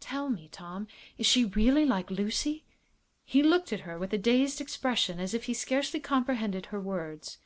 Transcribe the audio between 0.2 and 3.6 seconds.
me, Tom, is she really like Lucy?" He